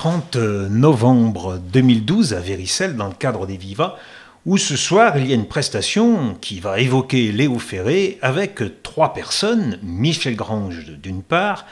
[0.00, 0.36] 30
[0.70, 3.96] novembre 2012 à Véricelle dans le cadre des Vivas
[4.46, 9.12] où ce soir il y a une prestation qui va évoquer Léo Ferré avec trois
[9.12, 11.66] personnes, Michel Grange d'une part,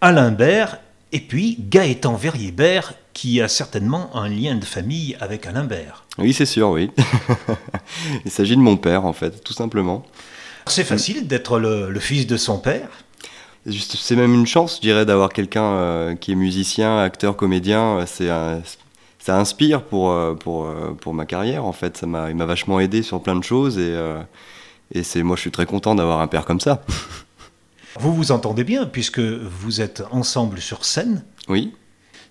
[0.00, 0.78] Alain Bert
[1.12, 6.06] et puis Gaëtan Verrier-Bert qui a certainement un lien de famille avec Alain Bert.
[6.16, 6.90] Oui, c'est sûr, oui.
[8.24, 10.06] il s'agit de mon père en fait, tout simplement.
[10.66, 12.88] C'est facile d'être le, fils de son père
[13.70, 18.04] c'est même une chance, je dirais, d'avoir quelqu'un euh, qui est musicien, acteur, comédien.
[18.06, 18.28] C'est
[19.24, 21.96] ça inspire pour, euh, pour, euh, pour ma carrière, en fait.
[21.96, 24.20] Ça m'a, il m'a vachement aidé sur plein de choses et, euh,
[24.92, 26.82] et c'est, moi, je suis très content d'avoir un père comme ça.
[27.98, 31.24] Vous vous entendez bien puisque vous êtes ensemble sur scène.
[31.48, 31.72] Oui.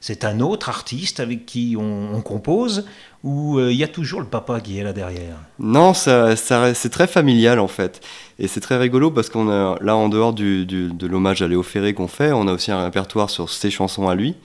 [0.06, 2.84] C'est un autre artiste avec qui on, compose
[3.24, 5.38] ou il y a toujours le papa qui est là derrière?
[5.60, 8.02] Non, ça, ça, c'est très familial en fait.
[8.38, 11.48] Et c'est très rigolo parce qu'on a là, en dehors du, du, de l'hommage à
[11.48, 14.36] Léo Ferré qu'on fait, on a aussi un répertoire sur ses chansons à lui.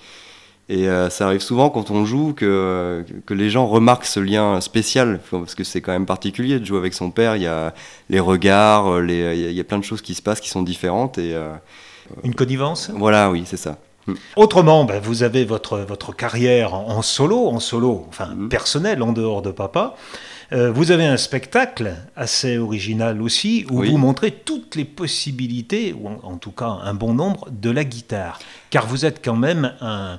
[0.69, 4.61] Et euh, ça arrive souvent quand on joue que, que les gens remarquent ce lien
[4.61, 7.35] spécial, parce que c'est quand même particulier de jouer avec son père.
[7.35, 7.75] Il y a
[8.11, 11.19] les regards, il y a plein de choses qui se passent qui sont différentes.
[11.19, 11.53] Et, euh,
[12.23, 12.93] Une connivence?
[12.95, 13.77] Voilà, oui, c'est ça.
[14.09, 14.15] Hmm.
[14.37, 18.49] Autrement, ben, vous avez votre, votre carrière en solo, en solo, enfin hmm.
[18.49, 19.97] personnel, en dehors de papa.
[20.53, 26.09] Euh, vous avez un spectacle assez original aussi, où vous montrez toutes les possibilités, ou
[26.09, 28.39] en, tout cas un bon nombre, de la guitare.
[28.71, 30.19] Car vous êtes quand même un,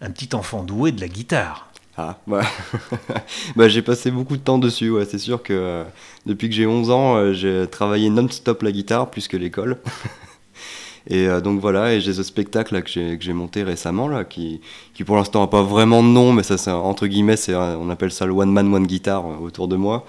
[0.00, 1.68] un petit enfant doué de la guitare.
[1.96, 2.42] Ah, bah,
[3.56, 5.04] bah j'ai passé beaucoup de temps dessus, ouais.
[5.04, 5.84] c'est sûr que euh,
[6.26, 9.78] depuis que j'ai 11 ans, euh, j'ai travaillé non-stop la guitare plus que l'école.
[11.08, 14.60] et euh, donc voilà, et j'ai ce spectacle que j'ai monté récemment, qui,
[14.94, 18.12] qui pour l'instant n'a pas vraiment de nom, mais ça, c'est entre guillemets, on appelle
[18.12, 20.04] ça le One Man, One Guitar autour de moi.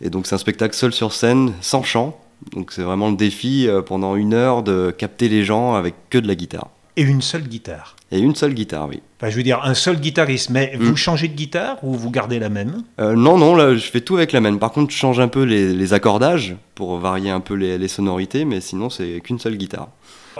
[0.00, 2.18] Et donc c'est un spectacle seul sur scène, sans chant.
[2.52, 6.28] Donc c'est vraiment le défi pendant une heure de capter les gens avec que de
[6.28, 6.68] la guitare.
[6.98, 9.00] Et une seule guitare Et une seule guitare, oui.
[9.20, 10.96] Enfin, je veux dire, un seul guitariste, mais vous hmm.
[10.96, 12.82] changez de guitare ou vous gardez la même?
[12.98, 14.58] Euh, Non, non, là, je fais tout avec la même.
[14.58, 18.60] Par contre, je change un peu les, accordages pour varier un peu les, sonorités, mais
[18.60, 19.90] sinon, c'est qu'une seule guitare.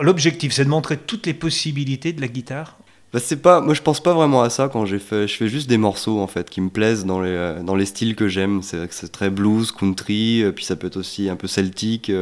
[0.00, 2.76] L'objectif, c'est de montrer toutes les possibilités de la guitare?
[3.12, 5.48] Bah, c'est pas, moi je pense pas vraiment à ça quand j'ai fait, je fais
[5.48, 8.28] juste des morceaux en fait qui me plaisent dans les, euh, dans les styles que
[8.28, 8.62] j'aime.
[8.62, 12.12] C'est, c'est très blues, country, euh, puis ça peut être aussi un peu celtique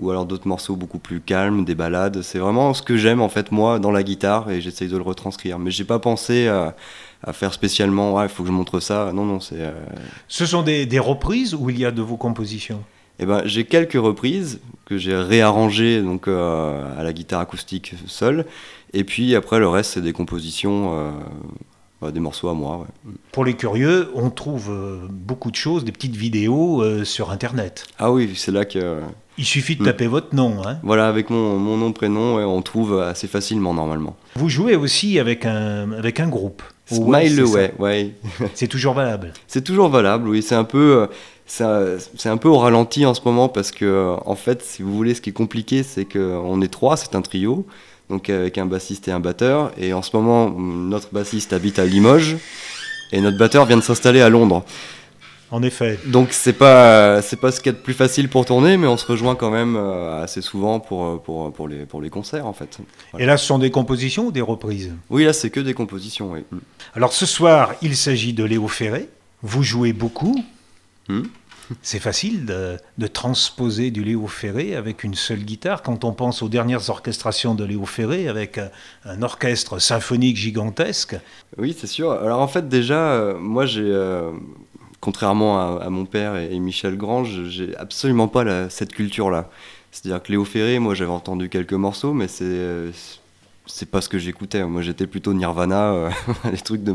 [0.00, 2.22] ou alors d'autres morceaux beaucoup plus calmes, des ballades.
[2.22, 5.02] C'est vraiment ce que j'aime en fait moi dans la guitare et j'essaye de le
[5.02, 5.58] retranscrire.
[5.58, 6.74] Mais j'ai pas pensé à,
[7.32, 9.12] faire spécialement, il faut que je montre ça.
[9.14, 9.60] Non, non, c'est.
[9.60, 9.72] Euh,
[10.28, 12.82] Ce sont des, des, reprises ou il y a de vos compositions?
[13.20, 18.46] Eh ben, j'ai quelques reprises que j'ai réarrangées donc euh, à la guitare acoustique seule,
[18.92, 20.94] et puis après le reste c'est des compositions.
[20.94, 21.10] Euh,
[22.10, 22.84] des morceaux à moi.
[23.30, 24.72] Pour les curieux, on trouve
[25.08, 27.86] beaucoup de choses, des petites vidéos sur Internet.
[28.00, 28.98] Ah oui, c'est là que
[29.38, 30.56] il suffit de taper votre nom.
[30.66, 30.78] Hein.
[30.82, 34.16] Voilà, avec mon, mon nom, prénom, on trouve assez facilement normalement.
[34.36, 36.62] Vous jouez aussi avec un, avec un groupe.
[36.86, 38.10] Smile Away, ouais.
[38.54, 39.32] C'est toujours valable.
[39.46, 40.42] C'est toujours valable, oui.
[40.42, 41.08] C'est un peu,
[41.46, 45.14] c'est un peu au ralenti en ce moment parce que, en fait, si vous voulez,
[45.14, 47.66] ce qui est compliqué, c'est qu'on est trois, c'est un trio,
[48.10, 49.72] donc avec un bassiste et un batteur.
[49.78, 52.36] Et en ce moment, notre bassiste habite à Limoges
[53.12, 54.64] et notre batteur vient de s'installer à Londres.
[55.52, 55.98] En effet.
[56.06, 58.86] Donc c'est pas c'est pas ce qu'il y a de plus facile pour tourner, mais
[58.86, 62.08] on se rejoint quand même euh, assez souvent pour, euh, pour, pour, les, pour les
[62.08, 62.78] concerts en fait.
[63.18, 64.94] Et là, ce sont des compositions ou des reprises?
[65.10, 66.32] Oui, là c'est que des compositions.
[66.32, 66.40] Oui.
[66.50, 66.58] Mm.
[66.94, 69.10] Alors ce soir, il s'agit de Léo Ferré.
[69.42, 70.42] Vous jouez beaucoup.
[71.08, 71.20] Mm.
[71.82, 76.42] C'est facile de, de, transposer du Léo Ferré avec une seule guitare quand on pense
[76.42, 78.68] aux dernières orchestrations de Léo Ferré avec euh,
[79.04, 81.14] un, orchestre symphonique gigantesque.
[81.58, 82.10] Oui, c'est sûr.
[82.10, 83.92] Alors en fait déjà, moi j'ai
[85.02, 89.50] contrairement à, mon père et, Michel Grange, j'ai absolument pas cette culture-là.
[89.90, 92.46] C'est-à-dire que Léo Ferré, moi j'avais entendu quelques morceaux, mais c'est
[93.66, 94.64] c'est pas ce que j'écoutais.
[94.64, 96.10] Moi j'étais plutôt Nirvana, euh,
[96.52, 96.94] les trucs de,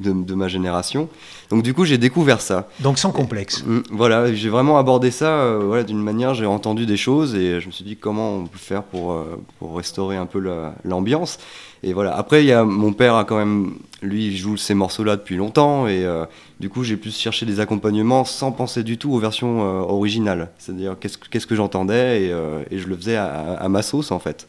[0.00, 1.08] de, ma génération.
[1.50, 2.68] Donc du coup j'ai découvert ça.
[2.80, 3.64] Donc sans complexe.
[3.64, 7.60] Mm, voilà, j'ai vraiment abordé ça euh, voilà, d'une manière, j'ai entendu des choses et
[7.60, 10.42] je me suis dit comment on peut faire pour, euh, pour restaurer un peu
[10.84, 11.38] l'ambiance.
[11.82, 12.16] Et voilà.
[12.16, 15.36] Après, il y a, mon père a quand même, lui, il joue ces morceaux-là depuis
[15.36, 16.24] longtemps, et euh,
[16.60, 20.50] du coup, j'ai pu chercher des accompagnements sans penser du tout aux versions euh, originales.
[20.58, 24.48] C'est-à-dire qu'est-ce, que j'entendais, et, euh, et, je le faisais à, ma sauce, en fait.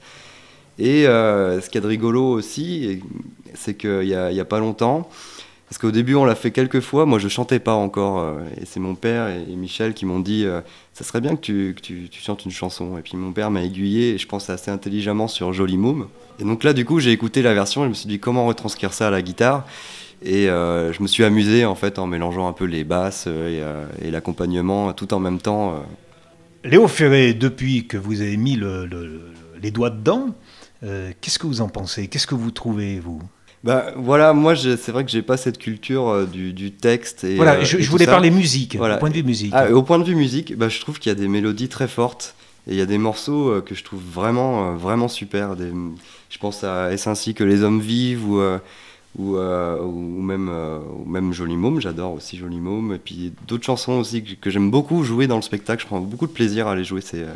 [0.77, 3.01] Et ce qu'il y a de rigolo aussi,
[3.53, 5.09] c'est qu'il y a, y a pas longtemps,
[5.69, 7.05] parce qu'au début, on l'a fait quelques fois.
[7.05, 8.19] Moi, je chantais pas encore.
[8.19, 10.61] Euh, et c'est mon père et, Michel qui m'ont dit euh,
[10.93, 12.97] Ça serait bien que tu, chantes une chanson.
[12.97, 16.07] Et puis mon père m'a aiguillé, et je pense assez intelligemment, sur Joli Moum.
[16.39, 18.93] Et donc là, du coup, j'ai écouté la version je me suis dit Comment retranscrire
[18.93, 19.67] ça à la guitare?
[20.23, 24.09] Et euh, je me suis amusé, en fait, en mélangeant un peu les basses et,
[24.09, 25.83] l'accompagnement tout en même temps.
[26.63, 28.59] Léo Ferré, depuis que vous avez mis
[29.61, 30.33] les doigts dedans,
[30.81, 32.07] qu'est-ce que vous en pensez?
[32.07, 33.21] Qu'est-ce que vous trouvez, vous?
[33.63, 37.23] Bah voilà, moi c'est vrai que j'ai pas cette culture euh, du, du, texte.
[37.23, 39.51] Et, voilà, je, voulais parler musique, au point de vue musique.
[39.53, 41.87] Ah, au point de vue musique, bah, je trouve qu'il y a des mélodies très
[41.87, 42.35] fortes
[42.67, 45.55] et il y a des morceaux que je trouve vraiment, vraiment super.
[45.55, 45.71] Des,
[46.29, 48.41] je pense à Est-ce ainsi que les hommes vivent ou
[49.17, 53.65] ou, euh, ou même, euh, même Joli Môme, j'adore aussi Joli Môme, et puis d'autres
[53.65, 56.73] chansons aussi que, j'aime beaucoup jouer dans le spectacle, je prends beaucoup de plaisir à
[56.73, 57.33] aller jouer ces, euh,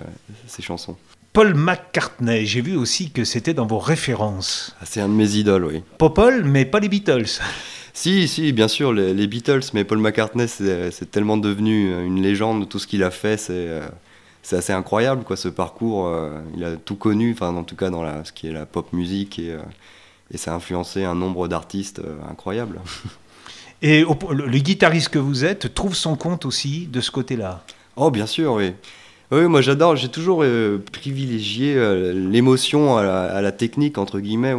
[0.47, 0.95] ces chansons.
[1.33, 4.75] Paul McCartney, j'ai vu aussi que c'était dans vos références.
[4.79, 5.83] Ah, c'est un de mes idoles, oui.
[5.97, 7.25] Pas Paul, mais pas les Beatles.
[7.95, 12.79] Si, si, bien sûr, les, Beatles, mais Paul McCartney, c'est tellement devenu une légende, tout
[12.79, 13.69] ce qu'il a fait, c'est
[14.41, 16.11] c'est assez incroyable, quoi, ce parcours.
[16.57, 18.91] il a tout connu, enfin, en tout cas, dans la, ce qui est la pop
[18.93, 19.55] musique et
[20.33, 22.81] et ça a influencé un nombre d'artistes euh, incroyables.
[23.81, 27.65] Et le, guitariste que vous êtes trouve son compte aussi de ce côté-là?
[27.97, 28.71] Oh, bien sûr, oui.
[29.33, 34.53] Oui, moi j'adore, j'ai toujours euh, privilégié euh, l'émotion à, la technique, entre guillemets.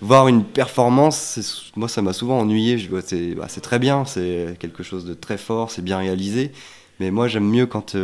[0.00, 2.78] Voir une performance, moi ça m'a souvent ennuyé.
[2.78, 6.52] Je c'est bah, très bien, c'est quelque chose de très fort, c'est bien réalisé.
[7.00, 7.96] Mais moi, j'aime mieux quand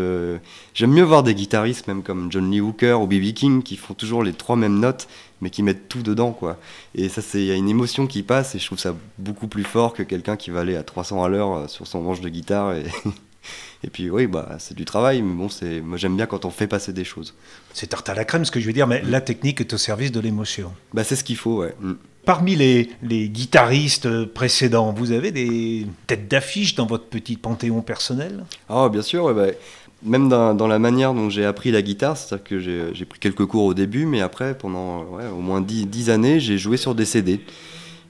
[0.74, 3.32] j'aime mieux voir des guitaristes, même comme John Lee Hooker ou B.B.
[3.32, 5.06] King, qui font toujours les trois mêmes notes
[5.40, 6.58] mais qui mettent tout dedans, quoi.
[6.94, 9.48] Et ça, c'est, il y a une émotion qui passe, et je trouve ça beaucoup
[9.48, 12.20] plus fort que quelqu'un qui va aller à 300 à l'heure euh, sur son manche
[12.20, 12.74] de guitare.
[13.84, 16.50] et puis, oui, bah, c'est du travail, mais bon, c'est, moi, j'aime bien quand on
[16.50, 17.34] fait passer des choses.
[17.72, 19.78] C'est tarte à la crème, ce que je veux dire, mais la technique est au
[19.78, 20.72] service de l'émotion.
[20.92, 21.74] Bah, c'est ce qu'il faut, ouais.
[21.80, 21.92] Mm.
[22.26, 28.44] Parmi les, les, guitaristes précédents, vous avez des têtes d'affiche dans votre petit panthéon personnel?
[28.68, 29.24] Ah, bien sûr.
[29.24, 29.46] Ouais, bah,
[30.02, 33.64] même dans, la manière dont j'ai appris la guitare, c'est-à-dire que j'ai pris quelques cours
[33.64, 37.40] au début, mais après, pendant au moins dix années, j'ai joué sur des CD.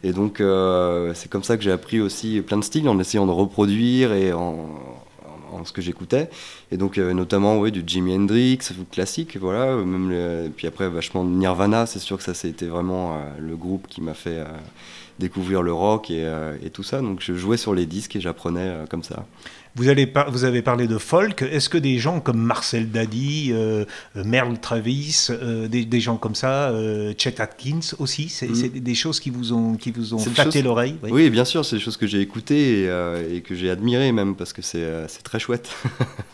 [0.02, 3.26] Et donc, euh, c'est comme ça que j'ai appris aussi plein de styles en essayant
[3.26, 4.70] de reproduire et en,
[5.64, 6.30] ce que j'écoutais.
[6.70, 8.58] Et donc, notamment ouais, du Jimi Hendrix,
[8.90, 9.76] classique, voilà.
[9.76, 13.86] Même puis après, vachement de Nirvana, c'est sûr que ça, c'était vraiment euh, le groupe
[13.88, 14.46] qui m'a fait euh,
[15.18, 16.24] découvrir le rock et,
[16.72, 17.00] tout ça.
[17.00, 19.26] Donc, je jouais sur les disques et j'apprenais comme ça.
[19.76, 21.42] Vous, allez vous, avez parlé de folk.
[21.42, 23.84] Est-ce que des gens comme Marcel Dadi, euh,
[24.14, 28.80] Merle Travis, euh, des, gens comme ça, euh, Chet Atkins aussi, c'est mm.
[28.80, 31.30] des choses qui vous ont, qui vous ont flatté l'oreille oui.
[31.30, 32.84] bien sûr, c'est des choses que j'ai écoutées
[33.30, 35.70] et, que j'ai admirées même parce que c'est très chouette.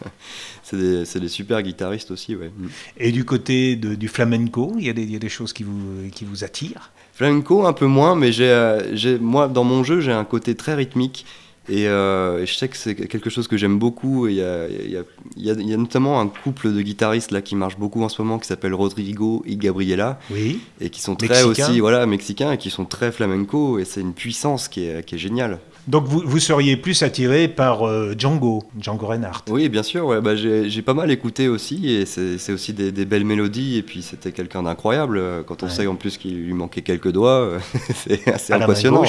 [0.62, 2.34] c'est des, des, super guitaristes aussi.
[2.34, 2.50] Ouais.
[2.56, 2.68] Mm.
[2.98, 5.62] Et du côté du flamenco, il y, a des, il y, a des choses qui
[5.62, 6.90] vous, qui vous attirent?
[7.12, 11.24] Flamenco, un peu moins, mais j'ai moi, dans mon jeu, j'ai un côté très rythmique.
[11.70, 14.28] Euh, et, je sais que c'est quelque chose que j'aime beaucoup.
[14.28, 18.38] Il y, a, notamment un couple de guitaristes là qui marche beaucoup en ce moment
[18.38, 20.18] qui s'appelle Rodrigo et Gabriela.
[20.30, 20.60] Oui.
[20.80, 23.78] Et qui sont très aussi voilà, mexicains et qui sont très flamenco.
[23.78, 25.58] Et c'est une puissance qui est, qui est géniale.
[25.86, 30.06] Donc vous, vous, seriez plus attiré par euh, Django, Django Reinhardt Oui, bien sûr.
[30.06, 34.02] Ouais, bah, j'ai pas mal écouté aussi, et c'est aussi des, belles mélodies, et puis
[34.02, 35.44] c'était quelqu'un d'incroyable.
[35.46, 37.58] Quand on sait en plus qu'il lui manquait quelques doigts,
[37.94, 39.04] c'est assez impressionnant.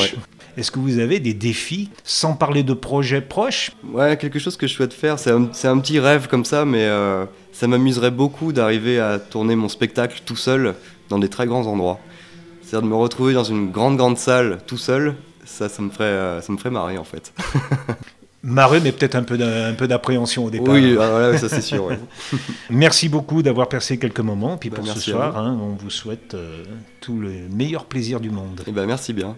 [0.57, 3.71] Est-ce que vous avez des défis, sans parler de projets proches?
[3.93, 6.85] Ouais, quelque chose que je souhaite faire, c'est un, un, petit rêve comme ça, mais
[6.85, 10.73] euh, ça m'amuserait beaucoup d'arriver à tourner mon spectacle tout seul
[11.09, 11.99] dans des très grands endroits.
[12.61, 15.15] C'est-à-dire de me retrouver dans une grande, grande salle tout seul
[15.47, 17.33] ça, ça me ferait, euh, ça me ferait marrer en fait.
[18.43, 20.75] Marrer, mais peut-être un peu d'appréhension au départ.
[20.75, 21.89] Oui, ah, ça c'est sûr.
[22.69, 24.57] merci beaucoup d'avoir percé quelques moments.
[24.57, 26.63] Puis bah, pour ce soir, hein, on vous souhaite euh,
[27.01, 28.61] tout le meilleur plaisir du monde.
[28.61, 29.37] Et eh ben, merci bien.